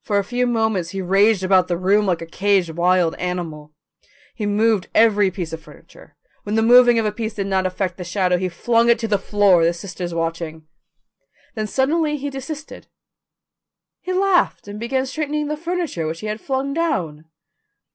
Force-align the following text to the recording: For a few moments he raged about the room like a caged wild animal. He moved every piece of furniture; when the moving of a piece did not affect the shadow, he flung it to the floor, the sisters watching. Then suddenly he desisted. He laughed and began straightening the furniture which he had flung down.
For 0.00 0.18
a 0.18 0.24
few 0.24 0.46
moments 0.46 0.92
he 0.92 1.02
raged 1.02 1.42
about 1.42 1.68
the 1.68 1.76
room 1.76 2.06
like 2.06 2.22
a 2.22 2.26
caged 2.26 2.70
wild 2.70 3.14
animal. 3.16 3.74
He 4.34 4.46
moved 4.46 4.88
every 4.94 5.30
piece 5.30 5.52
of 5.52 5.60
furniture; 5.60 6.16
when 6.44 6.54
the 6.54 6.62
moving 6.62 6.98
of 6.98 7.04
a 7.04 7.12
piece 7.12 7.34
did 7.34 7.46
not 7.46 7.66
affect 7.66 7.98
the 7.98 8.04
shadow, 8.04 8.38
he 8.38 8.48
flung 8.48 8.88
it 8.88 8.98
to 9.00 9.06
the 9.06 9.18
floor, 9.18 9.62
the 9.62 9.74
sisters 9.74 10.14
watching. 10.14 10.66
Then 11.56 11.66
suddenly 11.66 12.16
he 12.16 12.30
desisted. 12.30 12.86
He 14.00 14.14
laughed 14.14 14.66
and 14.66 14.80
began 14.80 15.04
straightening 15.04 15.48
the 15.48 15.58
furniture 15.58 16.06
which 16.06 16.20
he 16.20 16.26
had 16.26 16.40
flung 16.40 16.72
down. 16.72 17.26